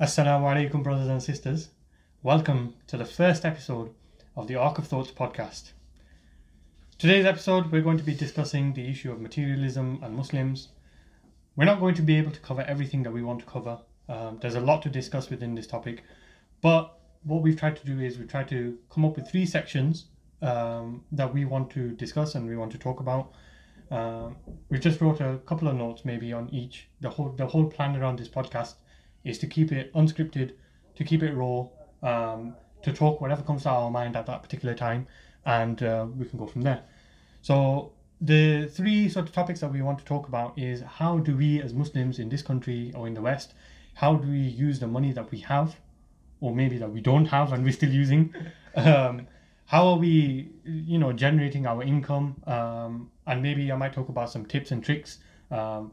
[0.00, 1.68] Assalamu alaikum, brothers and sisters.
[2.24, 3.94] Welcome to the first episode
[4.34, 5.70] of the Ark of Thoughts podcast.
[6.98, 10.70] Today's episode, we're going to be discussing the issue of materialism and Muslims.
[11.54, 13.78] We're not going to be able to cover everything that we want to cover.
[14.08, 16.02] Um, there's a lot to discuss within this topic,
[16.60, 20.06] but what we've tried to do is we've tried to come up with three sections
[20.42, 23.30] um, that we want to discuss and we want to talk about.
[23.92, 24.34] Um,
[24.70, 26.88] we've just wrote a couple of notes maybe on each.
[27.00, 28.74] The whole the whole plan around this podcast
[29.24, 30.52] is to keep it unscripted,
[30.96, 31.66] to keep it raw,
[32.02, 35.06] um, to talk whatever comes to our mind at that particular time,
[35.46, 36.82] and uh, we can go from there.
[37.42, 41.36] So the three sort of topics that we want to talk about is how do
[41.36, 43.54] we as Muslims in this country or in the West,
[43.94, 45.76] how do we use the money that we have,
[46.40, 48.34] or maybe that we don't have and we're still using.
[48.76, 49.28] Um,
[49.66, 52.42] how are we, you know, generating our income?
[52.44, 55.18] Um, and maybe I might talk about some tips and tricks.
[55.52, 55.92] Um,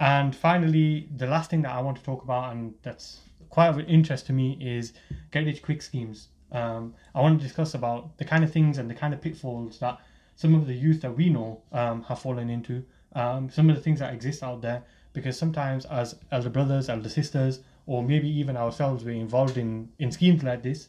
[0.00, 3.78] and finally, the last thing that I want to talk about, and that's quite of
[3.80, 4.92] interest to me, is
[5.30, 6.28] get rich quick schemes.
[6.52, 9.78] Um, I want to discuss about the kind of things and the kind of pitfalls
[9.78, 9.98] that
[10.36, 13.82] some of the youth that we know um, have fallen into, um, some of the
[13.82, 18.56] things that exist out there, because sometimes as elder brothers, elder sisters, or maybe even
[18.56, 20.88] ourselves, we're involved in, in schemes like this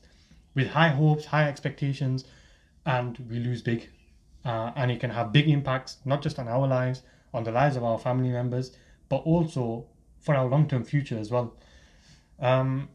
[0.56, 2.25] with high hopes, high expectations,
[2.86, 3.90] and we lose big.
[4.44, 7.02] Uh, and it can have big impacts, not just on our lives,
[7.34, 8.75] on the lives of our family members,
[9.09, 9.86] but also
[10.20, 11.56] for our long term future as well.
[12.39, 12.89] Um,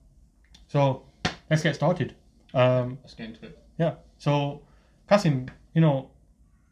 [0.69, 1.05] so
[1.49, 2.15] let's get started.
[2.55, 3.59] Um, Let's get into it.
[3.79, 3.95] yeah.
[4.19, 4.63] So,
[5.09, 6.11] Kasim, you know,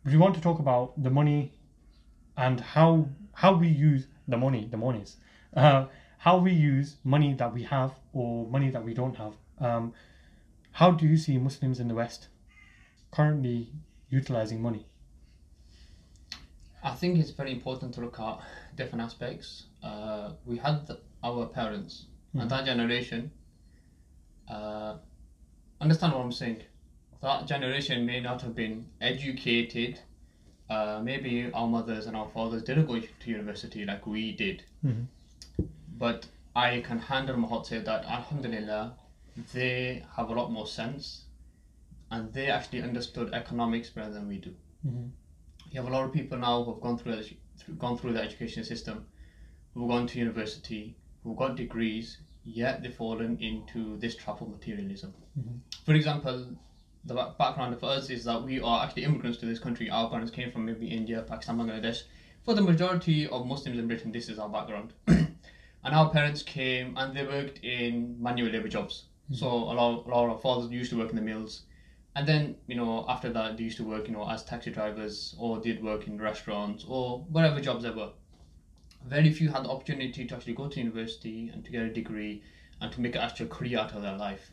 [0.05, 1.53] we want to talk about the money
[2.37, 5.17] and how how we use the money, the monies,
[5.57, 5.87] uh,
[6.19, 9.35] how we use money that we have or money that we don't have.
[9.61, 9.93] Um,
[10.73, 12.29] how do you see Muslims in the West
[13.13, 13.73] currently
[14.11, 14.87] utilizing money?
[16.83, 18.39] I think it's very important to look at
[18.77, 19.65] different aspects.
[19.83, 23.31] Uh, we had the, our parents and that generation.
[24.47, 24.95] Uh,
[25.81, 26.63] understand what I'm saying?
[27.21, 30.01] That generation may not have been educated.
[30.71, 34.63] Uh, maybe our mothers and our fathers didn't go to university like we did.
[34.85, 35.07] Mhm.
[35.99, 38.95] But I can handle my heart say that Alhamdulillah,
[39.53, 41.25] they have a lot more sense,
[42.11, 44.55] and they actually understood economics better than we do.
[44.87, 45.11] Mhm.
[45.71, 48.23] You have a lot of people now who have gone through, edu- gone through the
[48.23, 49.07] education system,
[49.75, 55.13] who've gone to university, who've got degrees, yet they've fallen into this trap of materialism.
[55.39, 55.61] Mhm.
[55.85, 56.57] For example,
[57.05, 59.91] the background of us is that we are actually immigrants to this country.
[59.91, 62.03] Our parents came from maybe India, Pakistan, Bangladesh.
[62.43, 64.95] For the majority of Muslims in Britain, this is our background.
[65.07, 65.35] and
[65.85, 69.05] our parents came and they worked in manual labor jobs.
[69.31, 71.63] So a lot, a lot of our fathers used to work in the mills.
[72.19, 75.37] And then, you know, after that, they used to work, you know, as taxi drivers
[75.39, 78.11] or did work in restaurants or whatever jobs there were.
[79.07, 82.43] Very few had the opportunity to actually go to university and to get a degree
[82.81, 84.51] and to make an actual career out of their life.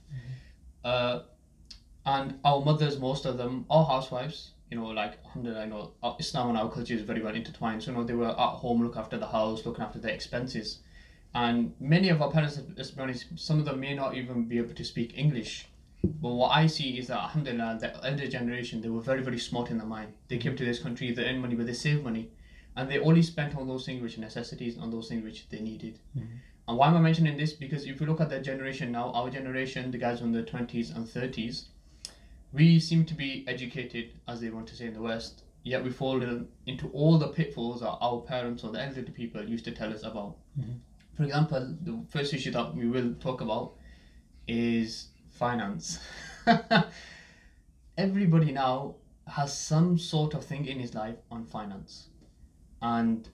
[0.83, 1.21] Uh,
[2.05, 4.51] and our mothers, most of them, are housewives.
[4.69, 7.81] You know, like alhamdulillah, you know, Islam and our culture is very well intertwined.
[7.81, 10.81] So you know, they were at home, look after the house, looking after their expenses.
[11.33, 14.59] And many of our parents, let's be honest, some of them may not even be
[14.59, 15.67] able to speak English.
[16.05, 19.69] But what I see is that alhamdulillah, the elder generation, they were very, very smart
[19.69, 20.13] in their mind.
[20.27, 22.29] They came to this country, they earned money, but they saved money.
[22.75, 25.61] And they only spent on those things which are necessities, on those things which they
[25.61, 25.99] needed.
[26.67, 27.53] And why am I mentioning this?
[27.53, 30.95] Because if you look at the generation now, our generation, the guys from the 20s
[30.95, 31.65] and 30s,
[32.51, 35.89] we seem to be educated, as they want to say in the West, yet we
[35.89, 36.21] fall
[36.65, 40.03] into all the pitfalls that our parents or the elderly people used to tell us
[40.03, 40.37] about.
[40.59, 40.79] Mhm.
[41.13, 43.73] For example, the first issue that we will talk about
[44.47, 45.99] is finance.
[47.97, 48.95] Everybody now
[49.27, 52.07] has some sort of thing in his life on finance.
[52.81, 53.27] And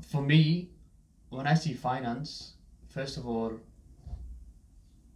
[0.00, 0.70] for me,
[1.30, 2.54] when I see finance,
[2.88, 3.58] first of all,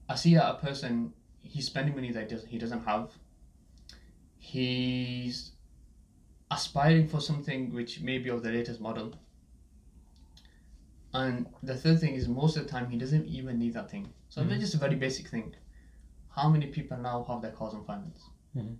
[0.08, 1.12] I see a person
[1.42, 3.10] he's spending money that he doesn't have.
[4.38, 5.52] He's
[6.50, 9.14] aspiring for something which may be of the latest model.
[11.12, 14.12] And the third thing is most of the time he doesn't even need that thing.
[14.36, 14.60] So Mhm.
[14.60, 15.54] just a very basic thing.
[16.28, 18.28] How many people now have their cars on finance?
[18.54, 18.76] Mhm.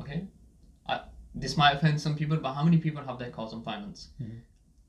[0.00, 0.26] Okay,
[0.88, 1.00] I,
[1.34, 4.08] this might offend some people, but how many people have their cars on finance?
[4.20, 4.40] Mhm.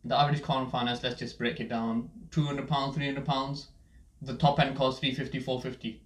[0.06, 3.26] The average car on finance, let's just break it down: two hundred pounds, three hundred
[3.26, 3.68] pounds.
[4.24, 6.00] The top end costs 350 450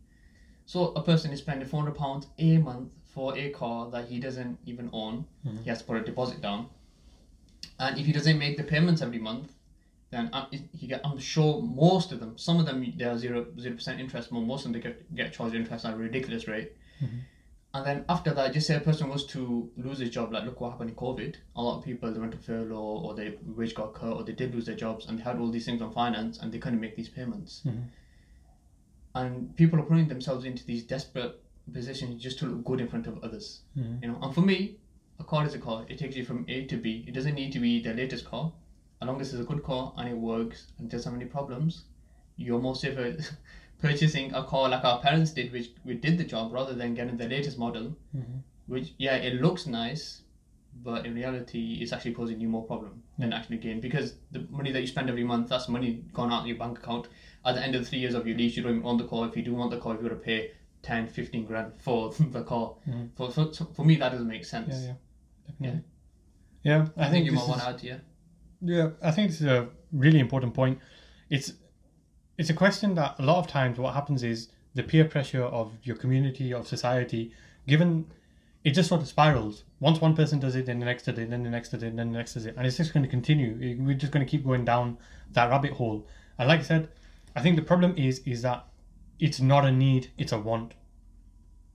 [0.65, 4.19] So a person is spending four hundred pounds a month for a car that he
[4.19, 5.25] doesn't even own.
[5.45, 5.63] Mhm.
[5.63, 6.67] He has to put a deposit down,
[7.79, 9.53] and if he doesn't make the payments every month,
[10.13, 10.45] then uh,
[10.79, 11.01] he get.
[11.03, 14.39] I'm sure most of them, some of them they are zero zero percent interest, but
[14.41, 16.73] most of them they get, get charged interest at a ridiculous rate.
[17.01, 17.21] Mhm.
[17.75, 20.61] And then after that, just say a person was to lose his job, like look
[20.61, 21.35] what happened in COVID.
[21.55, 24.33] A lot of people they went to furlough or their wage got cut or they
[24.33, 26.79] did lose their jobs and they had all these things on finance and they couldn't
[26.79, 27.61] make these payments.
[27.65, 27.85] Mhm.
[29.15, 33.07] And people are putting themselves into these desperate positions just to look good in front
[33.07, 33.61] of others.
[33.77, 34.01] Mhm.
[34.03, 34.77] You know, and for me,
[35.19, 35.85] a car is a car.
[35.89, 37.03] It takes you from A to B.
[37.07, 38.51] It doesn't need to be the latest car.
[39.03, 41.83] As long as it's a good car and it works and doesn't have any problems,
[42.37, 43.17] you're more safer
[43.81, 47.17] purchasing a car like our parents did, which we did the job rather than getting
[47.17, 48.43] the latest model, Mhm.
[48.67, 50.21] which yeah, it looks nice,
[50.81, 54.71] but in reality, it's actually causing you more problem than actually gain because the money
[54.71, 57.09] that you spend every month, that's money gone out of your bank account.
[57.43, 59.05] At the end of the three years of your lease, you don't even own the
[59.05, 59.27] car.
[59.27, 60.51] If you do want the car, you've got to pay
[60.81, 62.75] 10, 15 grand for the car.
[62.87, 63.09] Mhm.
[63.17, 64.69] For, for, for me, that doesn't make sense.
[64.73, 64.93] Yeah, yeah,
[65.51, 65.83] definitely.
[66.63, 67.97] Yeah, I, I, think, you this might want is- to add yeah.
[68.63, 70.79] Yeah, I think this is a really important point.
[71.29, 71.53] It's
[72.37, 75.73] it's a question that a lot of times what happens is the peer pressure of
[75.83, 77.33] your community of society,
[77.67, 78.05] given
[78.63, 79.65] it just sort of spirals.
[79.81, 81.95] Once one person does it, then the next does it, then the next does it,
[81.95, 83.77] then the next does it, and it's just going to continue.
[83.79, 84.97] We're just going to keep going down
[85.33, 86.07] that rabbit hole.
[86.39, 86.89] And like I said,
[87.35, 88.65] I think the problem is is that
[89.19, 90.73] it's not a need, it's a want.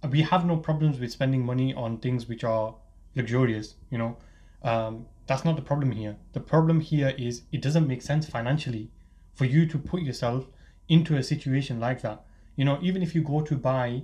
[0.08, 2.74] We have no problems with spending money on things which are
[3.14, 4.16] luxurious, you know.
[4.62, 6.16] Um, that's not the problem here.
[6.32, 8.90] The problem here is it doesn't make sense financially
[9.34, 10.46] for you to put yourself
[10.88, 12.24] into a situation like that.
[12.56, 14.02] You know, even if you go to buy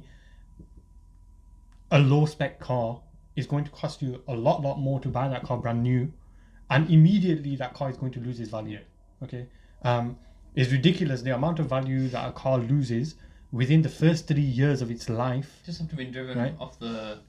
[1.91, 3.01] a low spec car,
[3.37, 6.13] it's going to cost you a lot, lot more to buy that car brand new,
[6.71, 8.79] and immediately that car is going to lose its value.
[9.23, 9.47] Okay,
[9.83, 10.17] um,
[10.55, 13.17] it's ridiculous the amount of value that a car loses
[13.51, 15.63] within the first three years of its life.
[15.65, 16.55] Just have to be driven Right.
[16.61, 17.21] off the.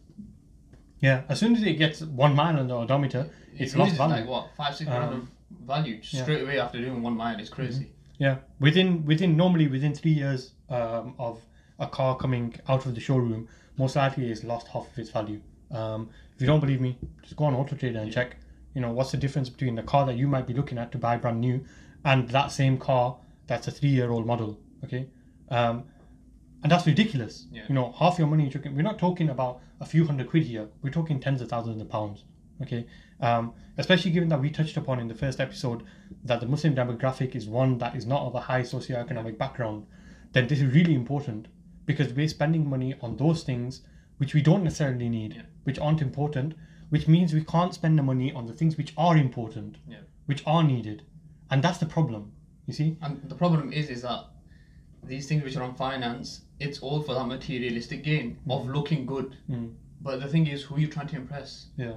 [1.01, 4.15] Yeah, as soon as it gets one mile on the odometer, it's it lost value.
[4.15, 5.27] like what five six grand Um, of
[5.67, 6.23] value yeah.
[6.23, 7.39] straight away after doing one mile.
[7.39, 7.91] It's crazy.
[8.17, 11.41] Yeah, within within normally within three years um, of
[11.79, 13.47] a car coming out of the showroom,
[13.77, 15.41] most likely it's lost half of its value.
[15.71, 18.37] Um, if you don't believe me, just go on Auto Trader and check.
[18.73, 20.97] You know what's the difference between the car that you might be looking at to
[20.97, 21.63] buy brand new,
[22.03, 23.17] and that same car
[23.47, 24.57] that's a three-year-old model.
[24.85, 25.07] Okay,
[25.49, 25.83] um,
[26.65, 27.45] and that's ridiculous.
[27.51, 27.61] Yeah.
[27.69, 28.75] You know, half your money you're talking.
[28.75, 30.67] We're not talking about a few hundred quid here.
[30.81, 32.23] We're talking tens of thousands of pounds.
[32.59, 32.87] Okay,
[33.21, 35.83] um, especially given that we touched upon in the first episode
[36.23, 39.85] that the Muslim demographic is one that is not of a high socioeconomic background,
[40.31, 41.49] then this is really important
[41.85, 43.81] because we're spending money on those things
[44.17, 45.41] which we don't necessarily need, Yeah.
[45.65, 46.55] which aren't important,
[46.89, 49.97] which means we can't spend the money on the things which are important, Yeah.
[50.25, 51.03] which are needed,
[51.51, 52.31] and that's the problem.
[52.65, 52.97] You see?
[53.03, 54.21] And the problem is, is that
[55.03, 59.35] these things which are on finance, it's all for that materialistic gain of looking good.
[59.49, 59.73] Mm.
[60.01, 61.67] But the thing is, who are you trying to impress?
[61.77, 61.93] Yeah.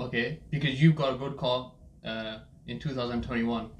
[0.00, 1.72] Okay, because you've got a good car
[2.04, 3.70] uh, in 2021,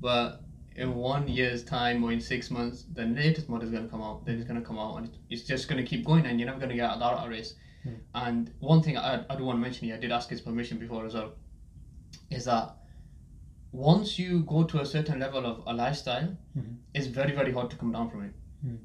[0.00, 0.42] but
[0.76, 4.02] in one year's time or in six months, the latest model is going to come
[4.02, 4.24] out.
[4.24, 6.46] Then it's going to come out, and it's just going to keep going, and you're
[6.46, 7.54] never going to get out of that race.
[8.14, 10.76] And one thing I, I do want to mention here, I did ask his permission
[10.78, 11.32] before as well,
[12.30, 12.76] is that
[13.72, 16.76] once you go to a certain level of a lifestyle, Mhm.
[16.94, 18.32] it's very very hard to come down from it.
[18.66, 18.78] Mm.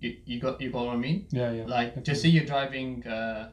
[0.00, 1.26] You, you got you got what I mean?
[1.30, 1.64] Yeah, yeah.
[1.66, 3.50] Like just say you're driving uh,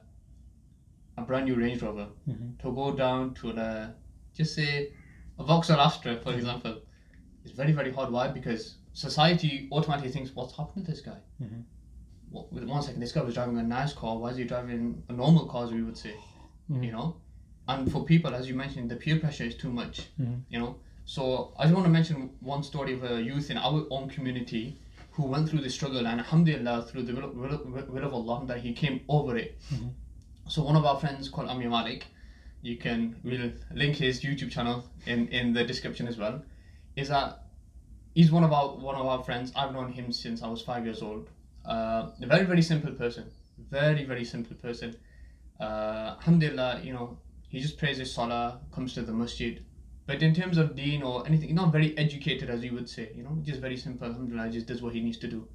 [1.18, 2.58] a brand new Range Rover Mhm.
[2.60, 3.94] to go down to the
[4.34, 4.92] just say
[5.40, 6.82] a Vauxhall Astra for example,
[7.44, 8.12] it's very very hard.
[8.12, 8.28] Why?
[8.28, 11.18] Because society automatically thinks, what's happened to this guy?
[11.42, 11.64] Mhm.
[12.30, 14.18] What, one second, this guy was driving a nice car.
[14.18, 15.66] Why is he driving a normal car?
[15.66, 16.14] As we would say,
[16.70, 16.84] Mhm.
[16.86, 17.16] you know.
[17.68, 20.10] And for people, as you mentioned, the peer pressure is too much.
[20.20, 20.42] Mhm.
[20.50, 20.76] You know.
[21.06, 24.78] So I just want to mention one story of a youth in our own community
[25.16, 28.60] who went through the struggle and alhamdulillah through the will, will, will of Allah that
[28.60, 29.58] he came over it.
[29.74, 29.92] Mhm.
[30.48, 32.06] So one of our friends called Amir Malik,
[32.62, 36.44] you can we'll link his YouTube channel in, in the description as well.
[36.96, 37.44] Is that
[38.14, 39.52] he's one of our one of our friends.
[39.56, 41.30] I've known him since I was five years old.
[41.66, 43.26] Uh, a very very simple person,
[43.72, 44.96] very very simple person.
[45.60, 47.18] Uh, alhamdulillah, you know
[47.50, 49.64] he just prays his salah, comes to the masjid.
[50.08, 53.24] But in terms of deen or anything, not very educated as you would say, you
[53.24, 54.08] know, just very simple.
[54.08, 55.48] Alhamdulillah, just does what he needs to do.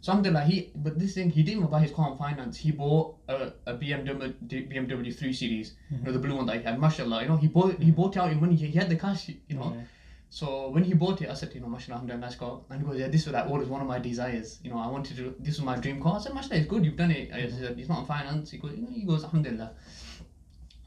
[0.00, 2.56] So alhamdulillah, he but this thing he didn't even buy his car on finance.
[2.56, 6.62] He bought a, a BMW BMW 3 Series, you know, the blue one that he
[6.62, 6.78] had.
[6.78, 8.54] Mashallah, you know, he bought he bought it out in money.
[8.54, 9.72] He, he had the cash, you know.
[9.74, 9.82] Yeah.
[10.28, 12.60] So when he bought it, I said, you know, mashallah, alhamdulillah, nice car.
[12.70, 14.58] And he goes, yeah, this was like always one of my desires.
[14.62, 15.34] You know, I wanted to.
[15.40, 16.16] This was my dream car.
[16.16, 16.84] I said, mashallah, it's good.
[16.84, 17.32] You've done it.
[17.32, 17.58] I mm-hmm.
[17.58, 18.50] said, it's not on finance.
[18.50, 19.72] He goes, you know, he goes, alhamdulillah.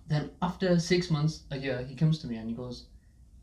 [0.07, 2.85] Then after six months, a year, he comes to me and he goes,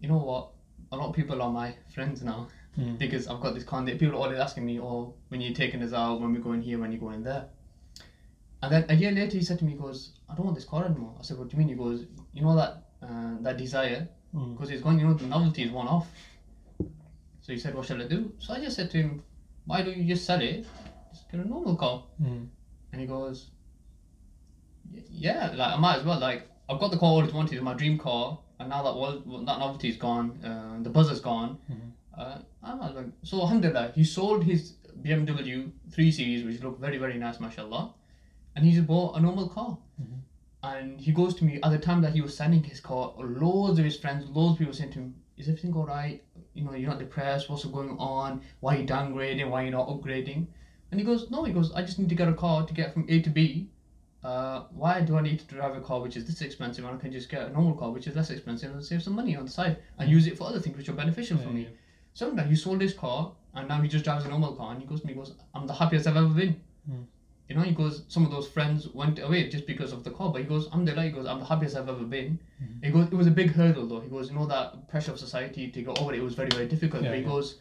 [0.01, 0.51] you know what?
[0.93, 2.49] A lot of people are my friends now
[2.79, 2.99] Mm.
[2.99, 3.79] because I've got this car.
[3.81, 6.61] and People are always asking me, oh, when you're taking us out, when we're going
[6.61, 7.47] here, when you're going there.
[8.63, 10.67] And then a year later, he said to me, he goes, I don't want this
[10.67, 11.15] car anymore.
[11.19, 11.69] I said, what do you mean?
[11.69, 14.07] He goes, you know that uh, that desire?
[14.35, 14.53] Mm.
[14.53, 16.07] Because he's going, you know, the novelty is one off.
[17.41, 18.31] So he said, what shall I do?
[18.39, 19.23] So I just said to him,
[19.65, 20.67] why don't you just sell it?
[21.13, 22.03] Just get a normal car.
[22.23, 22.47] Mm.
[22.93, 23.51] And he goes,
[25.11, 26.19] Yeah, like I might as well.
[26.21, 29.13] Like I've got the car I always wanted, my dream car, and now that all
[29.45, 31.59] that novelty is gone, uh, the buzz is gone.
[32.17, 33.05] Uh, I might as.
[33.23, 37.93] So alhamdulillah, he sold his BMW 3 Series, which looked very very nice, mashallah,
[38.55, 39.79] and he just bought a normal car.
[40.63, 43.13] And he goes to me at the time that he was selling his car.
[43.19, 46.23] Loads of his friends, loads of people saying to him, "Is everything all right?
[46.55, 47.49] You know, you're not depressed.
[47.51, 48.41] What's going on?
[48.61, 49.49] Why are you downgrading?
[49.51, 50.47] Why are you not upgrading?"
[50.91, 52.95] And he goes, "No." He goes, "I just need to get a car to get
[52.95, 53.69] from A to B.
[54.27, 56.97] Uh, why do I need to drive a car which is this expensive when I
[56.97, 59.45] can just get a normal car which is less expensive and save some money on
[59.45, 61.69] the side and use it for other things which are beneficial for me?" yeah.
[62.13, 64.81] So that he sold his car and now he just drives a normal car and
[64.81, 67.03] he goes to me, he goes, "I'm the happiest I've ever been." Hmm.
[67.49, 70.33] You know, he goes, some of those friends went away just because of the car,
[70.33, 72.41] but he goes, I'm the he goes, I'm the happiest I've ever been.
[72.61, 72.85] Mm-hmm.
[72.87, 74.01] He goes, it was a big hurdle though.
[74.01, 76.49] He goes, you know, that pressure of society to go over it, it was very,
[76.51, 77.05] very difficult.
[77.05, 77.29] Yeah, but he yeah.
[77.29, 77.61] goes,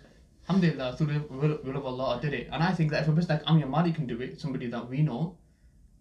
[0.50, 2.50] Alhamdulillah, through the will, will of Allah, I did it.
[2.52, 4.90] And I think that if a person like Amir Malik can do it, somebody that
[4.90, 5.38] we know,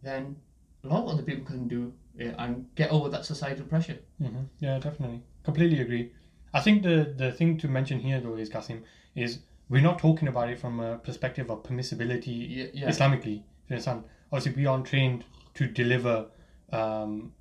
[0.03, 0.37] then
[0.85, 3.99] a lot of other people can do it and get over that societal pressure.
[4.19, 5.23] hmm Yeah, definitely.
[5.43, 6.13] Completely agree.
[6.53, 8.83] I think the the thing to mention here though is Kasim
[9.15, 9.39] is
[9.69, 12.89] we're not talking about it from a perspective of permissibility Yeah, yeah.
[12.89, 13.37] Islamically.
[13.69, 14.05] You understand?
[14.31, 15.25] Obviously, we aren't trained
[15.55, 16.27] to deliver
[16.71, 17.33] um,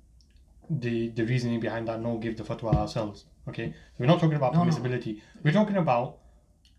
[0.70, 2.00] the the reasoning behind that.
[2.00, 3.26] No, give the fatwa ourselves.
[3.48, 4.70] Okay, so we're not talking about No, no.
[4.70, 5.20] permissibility.
[5.42, 6.18] We're talking about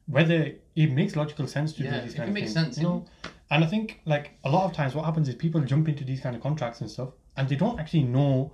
[0.07, 2.53] whether it makes logical sense to Yeah, do these kind it of things.
[2.53, 3.05] sense, you know.
[3.51, 6.19] And I think like a lot of times, what happens is people jump into these
[6.19, 8.51] kind of contracts and stuff, and they don't actually know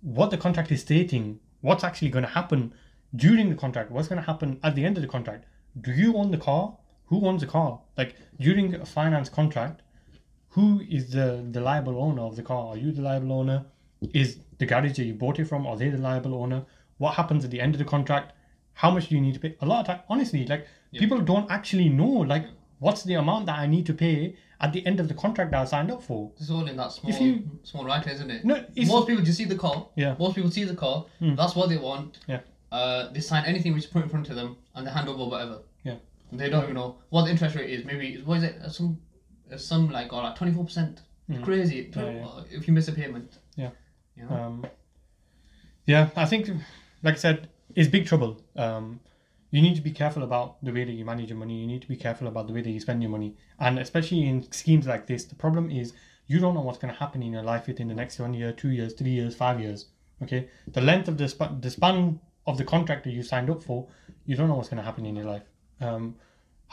[0.00, 2.72] what the contract is stating, what's actually going to happen
[3.14, 5.44] during the contract, what's going to happen at the end of the contract.
[5.80, 6.76] Do you own the car?
[7.06, 7.80] Who owns the car?
[7.96, 9.82] Like during a finance contract,
[10.48, 12.68] who is the, the liable owner of the car?
[12.68, 13.66] Are you the liable owner?
[14.14, 16.64] Is the garage that you bought it from, are they the liable owner?
[16.98, 18.32] What happens at the end of the contract?
[18.74, 19.56] How much do you need to pay?
[19.60, 22.46] A lot of time, honestly, like people don't actually know, like,
[22.82, 25.60] what's the amount that I need to pay at the end of the contract that
[25.60, 26.30] I signed up for?
[26.40, 28.44] It's all in that small, If you- small right, isn't it?
[28.44, 29.86] No, it's, Most people just see the car.
[29.94, 30.14] Yeah.
[30.18, 31.06] Most people see the car.
[31.20, 31.34] Hmm.
[31.40, 32.18] That's what they want.
[32.26, 32.40] Yeah.
[32.70, 35.24] Uh, they sign anything which is put in front of them and they hand over
[35.32, 35.58] whatever.
[35.84, 35.96] Yeah.
[36.32, 37.84] They don't even know what the interest rate is.
[37.84, 38.56] Maybe what is it?
[38.64, 38.98] Uh, Some,
[39.52, 41.02] uh, some like or like twenty four percent.
[41.28, 41.42] Hmm.
[41.42, 41.90] Crazy.
[41.94, 42.26] Yeah, yeah.
[42.26, 43.30] Uh, If you miss a payment.
[43.56, 43.70] Yeah.
[44.16, 44.34] You know?
[44.36, 44.66] Um,
[45.86, 46.48] yeah, I think,
[47.02, 48.40] like I said, it's big trouble.
[48.56, 49.00] Um,
[49.52, 51.60] you need to be careful about the way that you manage your money.
[51.60, 54.26] You need to be careful about the way that you spend your money, and especially
[54.26, 55.92] in schemes like this, the problem is
[56.26, 58.50] you don't know what's going to happen in your life within the next one year,
[58.52, 59.86] two years, three years, five years.
[60.22, 63.62] Okay, the length of the sp- the span of the contract that you signed up
[63.62, 63.86] for,
[64.26, 65.42] you don't know what's going to happen in your life.
[65.80, 66.16] Um,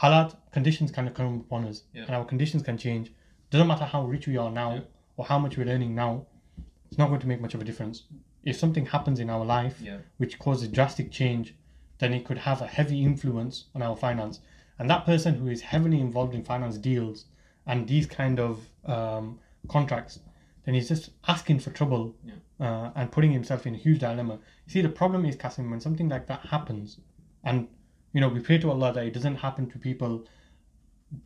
[0.02, 2.04] halat conditions can come upon us, Yeah.
[2.06, 3.12] and our conditions can change.
[3.50, 4.80] Doesn't matter how rich we are now Yeah.
[5.16, 6.26] or how much we're earning now.
[6.88, 8.04] It's not going to make much of a difference.
[8.44, 9.98] If something happens in our life Yeah.
[10.16, 11.54] which causes drastic change,
[12.00, 14.40] then it could have a heavy influence on our finance.
[14.78, 17.26] And that person who is heavily involved in finance deals
[17.66, 19.38] and these kind of um,
[19.68, 20.18] contracts,
[20.64, 22.34] then he's just asking for trouble Yeah.
[22.66, 24.34] uh, and putting himself in a huge dilemma.
[24.66, 26.98] You see, the problem is, Kasim, when something like that happens,
[27.44, 27.68] and
[28.12, 30.24] you know, we pray to Allah that it doesn't happen to people,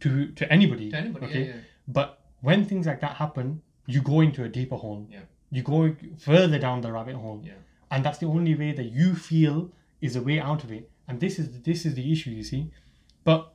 [0.01, 0.91] to to anybody.
[0.91, 1.27] To anybody.
[1.27, 1.41] okay?
[1.41, 1.61] Yeah, yeah.
[1.89, 5.07] But when things like that happen, you go into a deeper hole.
[5.11, 5.21] Yeah.
[5.51, 7.41] You go further down the rabbit hole.
[7.45, 7.53] Yeah.
[7.91, 9.71] And that's the only way that you feel
[10.01, 10.91] is a way out of it.
[11.09, 12.71] And this is this is the issue, you see.
[13.25, 13.53] But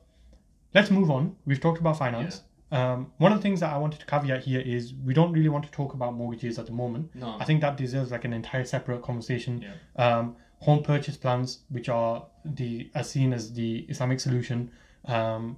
[0.74, 1.36] let's move on.
[1.46, 2.42] We've talked about finance.
[2.72, 5.48] Um, one of the things that I wanted to caveat here is we don't really
[5.48, 7.10] want to talk about mortgages at the moment.
[7.14, 7.36] No.
[7.40, 9.64] I think that deserves like an entire separate conversation.
[9.64, 10.18] Yeah.
[10.18, 14.70] Um, home purchase plans, which are the as seen as the Islamic solution,
[15.06, 15.56] um,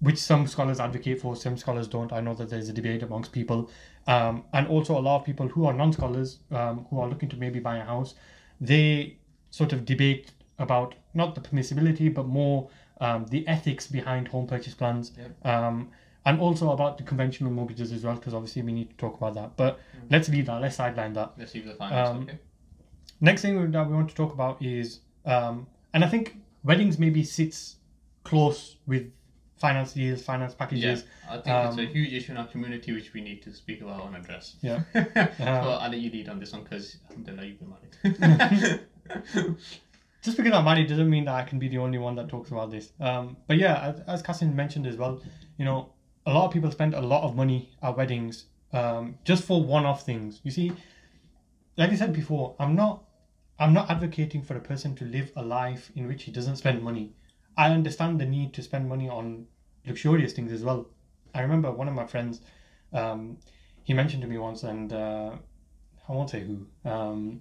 [0.00, 2.12] which some scholars advocate for, some scholars don't.
[2.12, 3.70] I know that there's a debate amongst people,
[4.06, 7.36] um, and also a lot of people who are non-scholars um, who are looking to
[7.36, 8.14] maybe buy a house,
[8.60, 9.16] they
[9.56, 12.68] sort of debate about not the permissibility but more
[13.00, 15.12] um, the ethics behind home purchase plans.
[15.18, 15.46] Yep.
[15.46, 15.88] Um,
[16.26, 19.34] and also about the conventional mortgages as well, because obviously we need to talk about
[19.34, 19.56] that.
[19.56, 19.78] But
[20.10, 20.60] let's leave that.
[20.60, 21.32] Let's sideline that.
[21.38, 22.08] Let's leave the finance.
[22.08, 22.38] Um, okay.
[23.20, 27.22] Next thing that we want to talk about is, um, and I think weddings maybe
[27.22, 27.76] sits
[28.24, 29.04] close with
[29.56, 30.58] finance deals, finance Yeah.
[30.58, 31.04] packages.
[31.28, 33.80] I think it's a um, huge issue in our community which we need to speak
[33.82, 34.56] about and address.
[34.62, 34.82] Yeah.
[34.92, 35.00] so
[35.44, 38.80] Uh, I'll let you lead on this one because alhamdulillah you've been married.
[40.22, 42.50] Just because I'm married doesn't mean that I can be the only one that talks
[42.50, 42.92] about this.
[42.98, 45.22] Um, but yeah, as, as Kasim mentioned as well,
[45.56, 45.92] you know,
[46.26, 50.04] a lot of people spend a lot of money at weddings um, just for one-off
[50.04, 50.40] things.
[50.42, 50.72] You see,
[51.76, 53.04] like I said before, I'm not,
[53.58, 56.82] I'm not advocating for a person to live a life in which he doesn't spend
[56.82, 57.12] money.
[57.56, 59.46] I understand the need to spend money on
[59.86, 60.86] luxurious things as well.
[61.34, 62.40] I remember one of my friends,
[62.92, 63.38] um,
[63.84, 65.30] he mentioned to me once, and uh,
[66.08, 66.66] I won't say who.
[66.88, 67.40] Um,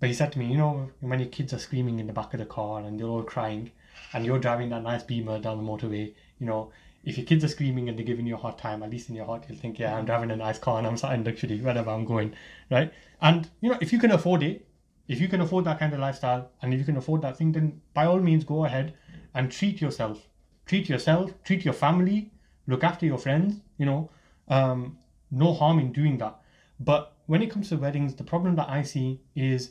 [0.00, 2.32] but he said to me, you know, when your kids are screaming in the back
[2.34, 3.70] of the car and they're all crying,
[4.12, 6.72] and you're driving that nice Beamer down the motorway, you know,
[7.04, 9.14] if your kids are screaming and they're giving you a hard time, at least in
[9.14, 11.60] your heart you'll think, yeah, I'm driving a nice car and I'm sat in luxury
[11.60, 12.34] wherever I'm going,
[12.70, 12.92] right?
[13.20, 14.66] And you know, if you can afford it,
[15.08, 17.52] if you can afford that kind of lifestyle, and if you can afford that thing,
[17.52, 18.94] then by all means go ahead
[19.34, 20.28] and treat yourself,
[20.66, 22.30] treat yourself, treat your family,
[22.66, 23.60] look after your friends.
[23.76, 24.10] You know,
[24.48, 24.98] um,
[25.30, 26.40] no harm in doing that.
[26.78, 29.70] But when it comes to weddings, the problem that I see is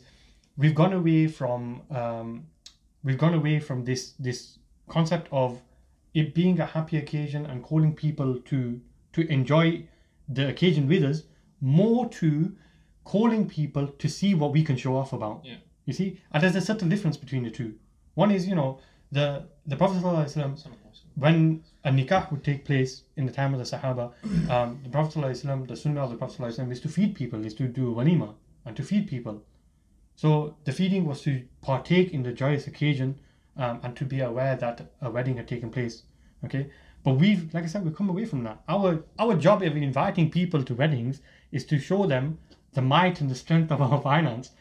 [0.59, 2.47] we've gone away from um,
[3.03, 5.61] we've gone away from this this concept of
[6.15, 8.81] it being a happy occasion and calling people to
[9.13, 9.87] to enjoy
[10.29, 11.23] the occasion with us
[11.61, 12.55] more to
[13.05, 15.57] calling people to see what we can show off about Yeah.
[15.87, 17.75] you see and there's a subtle difference between the two
[18.15, 18.79] one is you know
[19.13, 21.03] the the prophet ﷺ, Some of us.
[21.17, 24.13] when a nikah would take place in the time of the Sahaba,
[24.51, 27.55] um, the Prophet ﷺ, the sunnah of the Prophet ﷺ is to feed people, is
[27.55, 28.35] to do walima
[28.67, 29.43] and to feed people.
[30.20, 33.22] So the feeding was to partake in the joyous occasion
[33.56, 36.04] um, and to be aware that a wedding had taken place.
[36.44, 36.70] Okay,
[37.06, 38.62] but we've, like I said, we've come away from that.
[38.68, 41.22] Our our job of inviting people to weddings
[41.54, 42.38] is to show them
[42.74, 44.52] the might and the strength of our finance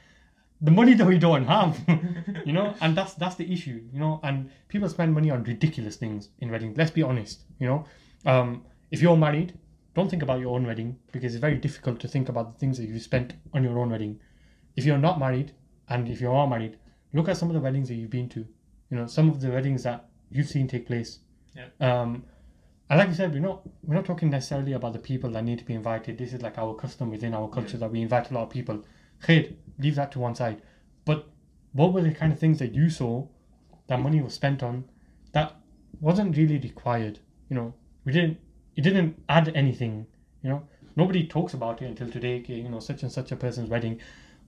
[0.60, 1.78] the money that we don't have
[2.44, 5.94] you know and that's that's the issue you know and people spend money on ridiculous
[5.94, 7.84] things in weddings let's be honest you know
[8.26, 9.56] um, if you're married
[9.94, 12.76] don't think about your own wedding because it's very difficult to think about the things
[12.76, 14.18] that you spent on your own wedding
[14.78, 15.52] if you're not married
[15.88, 16.76] and if you are married
[17.12, 18.40] look at some of the weddings that you've been to
[18.90, 21.18] you know some of the weddings that you've seen take place
[21.54, 21.68] Yeah.
[21.80, 22.24] um
[22.90, 25.58] and like I said, we're not we're not talking necessarily about the people that need
[25.58, 26.16] to be invited.
[26.16, 28.82] This is like our custom within our culture that we invite a lot of people.
[29.22, 29.42] Khair,
[29.78, 30.62] leave that to one side.
[31.04, 31.26] But
[31.72, 33.26] what were the kind of things that you saw
[33.88, 34.84] that money was spent on
[35.32, 35.54] that
[36.00, 37.18] wasn't really required?
[37.50, 37.74] You know,
[38.06, 38.38] we didn't
[38.74, 40.06] it didn't add anything,
[40.42, 40.62] you know.
[40.96, 44.00] Nobody talks about it until today, you know, such and such a person's wedding.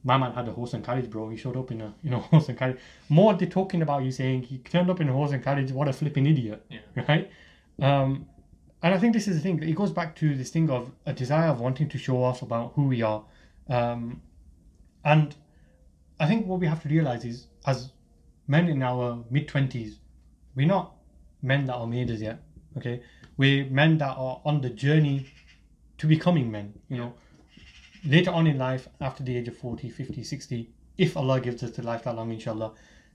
[0.03, 1.29] My man had a horse and carriage, bro.
[1.29, 2.79] He showed up in a you know horse and carriage.
[3.09, 5.89] More they're talking about you saying he turned up in a horse and carriage, what
[5.89, 6.65] a flipping idiot.
[6.69, 7.05] Yeah.
[7.09, 7.31] Right?
[7.81, 8.27] Um,
[8.83, 9.63] and I think this is the thing.
[9.63, 12.73] It goes back to this thing of a desire of wanting to show off about
[12.75, 13.25] who we are.
[13.69, 14.23] Um,
[15.05, 15.35] and
[16.19, 17.91] I think what we have to realize is, as
[18.47, 19.99] men in our mid twenties,
[20.55, 20.95] we're not
[21.43, 22.43] men that are made as yet.
[22.77, 23.03] Okay,
[23.37, 25.27] we're men that are on the journey
[25.99, 26.73] to becoming men.
[26.89, 27.15] You know,
[28.05, 31.71] later on in life, after the age of 40, 50, 60, if Allah gives us
[31.71, 32.73] the life that long, inshallah,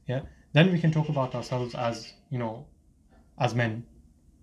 [0.08, 0.22] yeah,
[0.54, 2.66] then we can talk about ourselves as you know,
[3.38, 3.86] as men.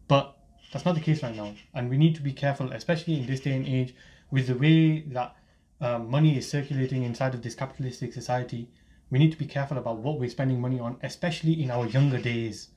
[0.08, 0.36] But
[0.72, 3.40] that's not the case right now, and we need to be careful, especially in this
[3.40, 3.94] day and age,
[4.30, 5.36] with the way that
[5.80, 8.68] um, money is circulating inside of this capitalistic society.
[9.10, 12.18] We need to be careful about what we're spending money on, especially in our younger
[12.18, 12.68] days,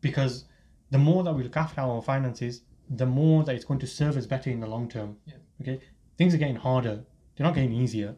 [0.00, 0.44] because
[0.90, 4.16] the more that we look after our finances, the more that it's going to serve
[4.16, 5.16] us better in the long term.
[5.26, 5.34] Yeah.
[5.60, 5.80] Okay,
[6.16, 7.04] things are getting harder;
[7.40, 8.14] they're not getting easier.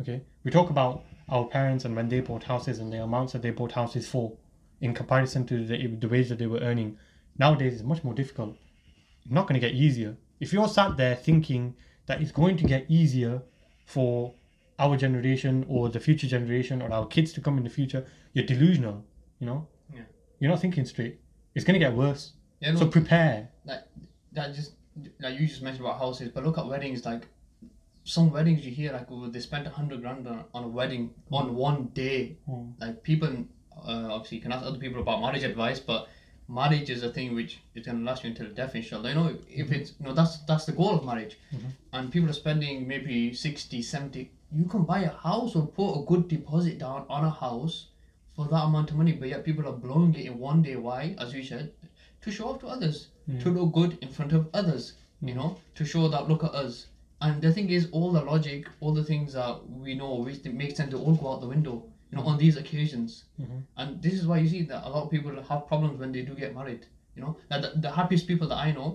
[0.00, 3.42] Okay, we talk about our parents and when they bought houses and the amounts that
[3.42, 4.32] they bought houses for,
[4.80, 6.96] in comparison to the, the wage that they were earning.
[7.36, 8.56] Nowadays, it's much more difficult.
[9.24, 10.16] It's not going to get easier.
[10.38, 11.74] If you're sat there thinking
[12.06, 13.42] that it's going to get easier
[13.84, 14.32] for
[14.78, 18.46] our generation or the future generation or our kids to come in the future, you're
[18.46, 19.04] delusional.
[19.40, 20.02] You know, Yeah.
[20.38, 21.18] you're not thinking straight.
[21.56, 22.34] It's going to get worse.
[22.60, 23.48] Yeah, no, So prepare.
[23.64, 23.88] that
[24.34, 24.74] that just
[25.18, 27.04] like you just mentioned about houses, but look at weddings.
[27.04, 27.26] Like
[28.04, 31.14] some weddings you hear like oh, they spent a hundred grand on, on a wedding
[31.30, 32.36] on one day.
[32.48, 32.72] Mm.
[32.80, 33.28] Like people,
[33.76, 36.08] uh, obviously, you can ask other people about marriage advice, but
[36.48, 39.08] marriage is a thing which is going to last you until death, inshallah.
[39.10, 41.38] You know, if it's you know that's that's the goal of marriage,
[41.92, 44.30] and people are spending maybe 60, 70.
[44.54, 47.86] You can buy a house or put a good deposit down on a house
[48.36, 50.76] for that amount of money, but yet people are blowing it in one day.
[50.76, 51.14] Why?
[51.18, 51.72] As you said,
[52.22, 53.08] to show off to others,
[53.40, 54.94] to look good in front of others.
[55.20, 56.86] You know, to show that look at us.
[57.24, 60.76] And the thing is, all the logic, all the things that we know, which make
[60.76, 61.74] sense, they all go out the window.
[62.10, 63.12] You know, on these occasions.
[63.78, 66.22] And this is why you see that a lot of people have problems when they
[66.30, 66.82] do get married.
[67.16, 68.88] You know, that the, the happiest people that I know,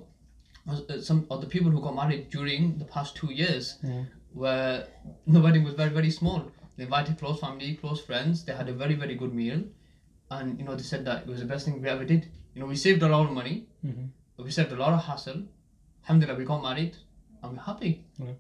[0.68, 3.66] uh, some of the people who got married during the past two years,
[4.34, 4.86] where
[5.36, 6.44] the wedding was very very small.
[6.76, 8.44] They invited close family, close friends.
[8.46, 9.64] They had a very very good meal,
[10.30, 12.28] and you know they said that it was the best thing we ever did.
[12.54, 14.10] You know, we saved a lot of money, Mhm.
[14.38, 15.42] we saved a lot of hassle.
[16.04, 16.98] Alhamdulillah, we got married,
[17.52, 18.06] we're happy.
[18.18, 18.34] Yeah.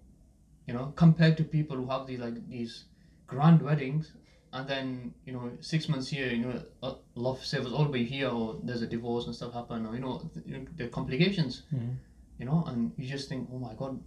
[0.68, 2.86] You know, compared to people who have these like these
[3.26, 4.12] grand weddings,
[4.54, 8.04] and then you know six months here, you know, uh, love savers all the way
[8.04, 10.88] here, or there's a divorce and stuff happen, or you know, th- you know the
[10.88, 11.64] complications.
[11.74, 11.96] Mhm.
[12.40, 14.00] You know, and you just think, oh my god,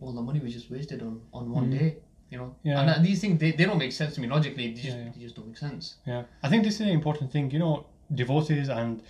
[0.00, 1.96] all the money was just wasted on on one day.
[2.30, 2.80] You know, Yeah.
[2.80, 4.68] and uh, these things they, they don't make sense to me logically.
[4.68, 5.10] They just, Yeah, yeah.
[5.14, 5.96] They just don't make sense.
[6.06, 7.50] Yeah, I think this is an important thing.
[7.50, 9.02] You know, divorces and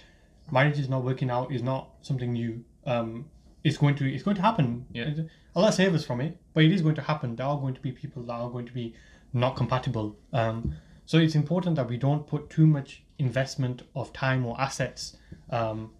[0.51, 2.65] marriages not working out is not something new.
[2.85, 3.27] Um,
[3.65, 4.87] it's going to it's going to happen.
[4.93, 5.11] Yeah.
[5.55, 7.37] Allah save us from it, but it is going to happen.
[7.37, 8.95] There are going to be people that are going to be
[9.33, 10.17] not compatible.
[10.33, 10.75] Um,
[11.07, 15.17] so it's important that we don't put too much investment of time or assets
[15.51, 15.91] um,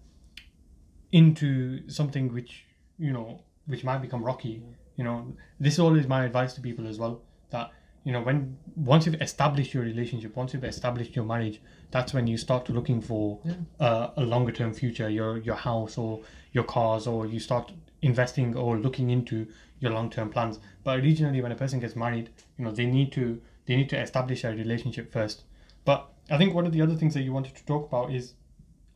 [1.13, 2.65] into something which
[2.99, 4.63] you know which might become rocky.
[4.97, 7.23] You know, this is always my advice to people as well.
[7.51, 7.71] That
[8.05, 11.61] you know, when once you've established your relationship, once you've established your marriage,
[11.91, 13.55] that's when you start looking for Yeah.
[13.79, 16.21] uh, a longer term future, your your house or
[16.53, 19.47] your cars, or you start investing or looking into
[19.79, 20.59] your long term plans.
[20.85, 24.01] But originally, when a person gets married, you know, they need to they need to
[24.01, 25.45] establish a relationship first.
[25.85, 28.35] But I think one of the other things that you wanted to talk about is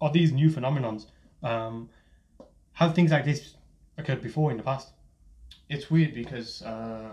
[0.00, 1.06] are these new phenomenons.
[1.42, 1.90] Um,
[2.72, 3.54] have things like this
[3.96, 4.92] occurred before in the past?
[5.68, 7.12] It's weird because uh,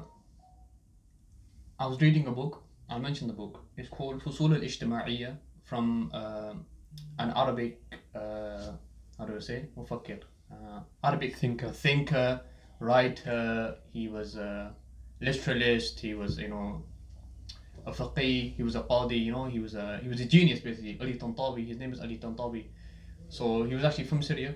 [1.80, 2.64] I was reading a book.
[2.90, 3.60] I'll mention the book.
[3.78, 6.54] It's called Fusul al-Ijtima'iyya from uh,
[7.18, 7.82] an Arabic,
[8.14, 8.74] uh,
[9.18, 11.70] how do I say, mufakkir, uh, Arabic Thinker.
[11.70, 12.42] thinker,
[12.80, 13.78] writer.
[13.92, 14.76] He was a
[15.20, 16.00] literalist.
[16.00, 16.84] He was, you know,
[17.88, 18.56] a faqih.
[18.56, 19.26] He was a qadi.
[19.26, 21.00] You know, he was a he was a genius basically.
[21.02, 21.68] Ali Tantawi.
[21.68, 22.66] His name is Ali Tantawi.
[23.30, 24.54] So he was actually from Syria,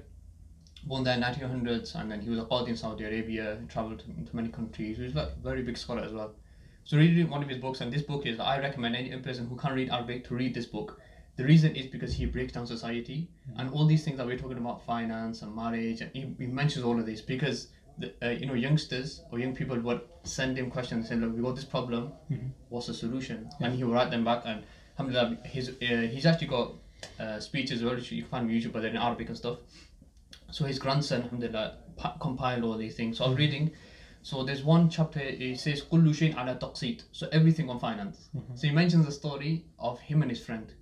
[0.83, 3.57] born there in the 1900s, and then he was a qadi in Saudi Arabia.
[3.59, 4.97] He traveled to, many countries.
[4.97, 6.35] He was a very big scholar as well.
[6.87, 9.57] So reading one of his books, and this book is I recommend any person who
[9.57, 11.01] can't read Arabic to read this book.
[11.35, 14.57] The reason is because he breaks down society and all these things that we're talking
[14.57, 15.99] about, finance and marriage.
[15.99, 19.53] And he, he mentions all of this because the, uh, you know youngsters or young
[19.53, 22.13] people would send him questions saying, "Look, we got this problem.
[22.69, 24.43] What's the solution?" And he will write them back.
[24.45, 24.63] And
[24.97, 26.71] alhamdulillah, his uh, he's actually got
[27.19, 27.95] uh, speeches as well.
[27.95, 29.57] which You can find on YouTube, but they're in Arabic and stuff.
[30.51, 31.79] So his grandson, alhamdulillah,
[32.21, 33.17] compiled all these things.
[33.17, 33.71] So I was reading.
[34.26, 37.02] So there's one chapter, it says, كل شيء على تقسيط.
[37.12, 38.28] So everything on finance.
[38.54, 40.72] So he mentions the story of him and his friend.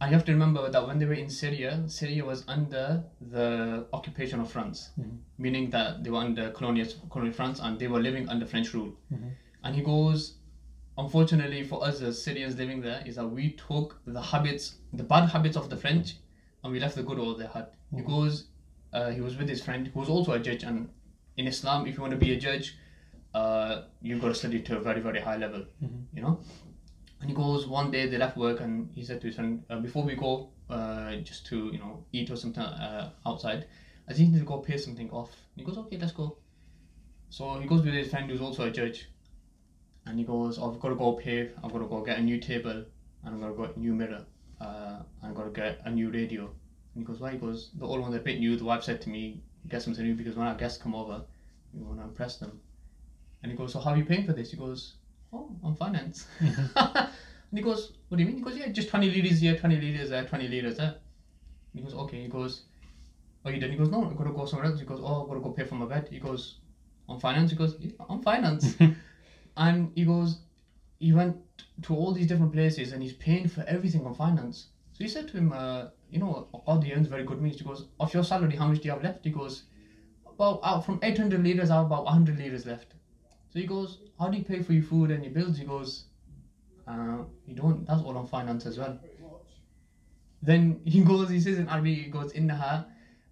[0.00, 3.86] And you have to remember that when they were in Syria, Syria was under the
[3.92, 4.90] occupation of France,
[5.36, 8.92] meaning that they were under colonial, colonial France and they were living under French rule.
[9.62, 10.38] And he goes,
[10.96, 15.28] unfortunately for us as Syrians living there, is that we took the habits, the bad
[15.28, 16.16] habits of the French,
[16.64, 17.66] and we left the good old they had.
[17.94, 18.46] He goes,
[18.94, 20.88] uh, he was with his friend who was also a judge, and
[21.37, 22.77] in Islam, if you want to be a judge,
[23.33, 25.65] uh, you've got to study to a very, very high level,
[26.13, 26.39] you know.
[27.19, 29.79] And he goes one day they left work and he said to his friend, uh,
[29.79, 33.67] before we go, uh, just to you know eat or something uh, outside,
[34.07, 35.31] I think need to go pay something off.
[35.55, 36.37] And he goes, okay, let's go.
[37.29, 39.09] So he goes with his friend who's also a judge,
[40.05, 41.51] and he goes, oh, I've got to go pay.
[41.63, 42.85] I've got to go get a new table,
[43.23, 44.25] and I'm gonna get a new mirror,
[44.61, 46.43] uh, and I've got to get a new radio.
[46.43, 47.31] And he goes, why?
[47.31, 48.55] He goes, the old one's a bit new.
[48.55, 51.21] The wife said to me, get something new because when our guests come over,
[51.73, 52.59] we want to impress them.
[53.41, 54.51] And he goes, so how are you paying for this?
[54.51, 54.95] He goes,
[55.33, 56.25] oh, on finance.
[56.39, 57.09] and
[57.53, 58.37] he goes, what do you mean?
[58.37, 60.95] He goes, yeah, just 20 liras here, 20 liras there, 20 liras there.
[61.73, 62.21] And he goes, okay.
[62.21, 62.63] He goes,
[63.43, 63.71] oh, you did?
[63.71, 64.79] He goes, no, I've got to go somewhere else.
[64.79, 66.07] He goes, oh, I've got to go pay for my bed.
[66.09, 66.55] He goes,
[67.07, 67.51] on finance?
[67.51, 68.75] He goes, yeah, on finance.
[69.57, 70.39] and he goes,
[70.99, 71.37] he went
[71.83, 74.67] to all these different places and he's paying for everything on finance.
[74.95, 77.57] So he said to him, uh, you know, Qadi earns very good means.
[77.57, 79.25] He goes, of your salary, how much do you have left?
[79.25, 79.63] He goes,
[80.25, 82.93] about out from 800 liras, I have about 100 liras left.
[83.51, 85.57] So he goes, how do you pay for your food and your bills?
[85.57, 86.05] He goes,
[86.87, 88.97] uh, you don't, that's all on finance as well.
[90.41, 92.31] Then he goes, he says in Arabic, he goes,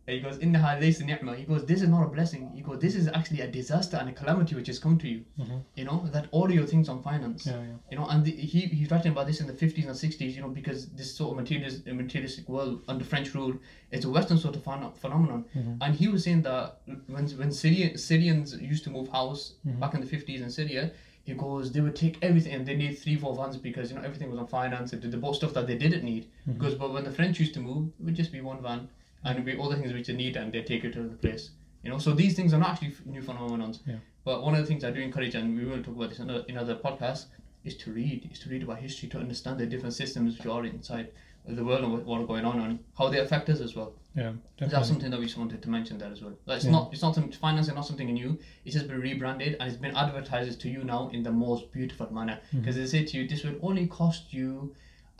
[0.05, 1.35] and he goes, Innaha laysa ni'ma.
[1.35, 2.51] He goes, This is not a blessing.
[2.53, 5.23] He goes, This is actually a disaster and a calamity which has come to you.
[5.39, 5.57] Mm-hmm.
[5.75, 7.45] You know, that all your things on finance.
[7.45, 7.75] Yeah, yeah.
[7.91, 10.41] You know, and the, he, he's writing about this in the 50s and 60s, you
[10.41, 13.53] know, because this sort of materialist, materialistic world under French rule
[13.93, 15.45] it's a Western sort of phenomenon.
[15.55, 15.75] Mm-hmm.
[15.81, 19.79] And he was saying that when, when Syrian, Syrians used to move house mm-hmm.
[19.79, 20.91] back in the 50s in Syria,
[21.23, 24.03] he goes, they would take everything and they need three, four vans because you know
[24.03, 24.91] everything was on finance.
[24.91, 26.25] They bought stuff that they didn't need.
[26.25, 26.53] Mm-hmm.
[26.53, 28.89] Because, but when the French used to move, it would just be one van
[29.23, 31.51] and be all the things which they need and they take it to the place.
[31.83, 33.79] You know, so these things are not actually new phenomenons.
[33.85, 33.95] Yeah.
[34.23, 36.29] But one of the things I do encourage, and we will talk about this in
[36.29, 37.25] other, in other podcasts,
[37.65, 40.65] is to read, is to read about history, to understand the different systems which are
[40.65, 41.09] inside
[41.45, 43.93] the world and what, what are going on and how they affect us as well.
[44.15, 44.87] Yeah, That's definitely.
[44.87, 46.33] something that we just wanted to mention there as well.
[46.45, 46.71] Like, it's Yeah.
[46.71, 48.37] not, it's not some finance is not something new.
[48.63, 52.13] It's just been rebranded and it's been advertised to you now in the most beautiful
[52.13, 52.39] manner.
[52.47, 52.59] Mm-hmm.
[52.59, 54.73] Because they say to you, this will only cost you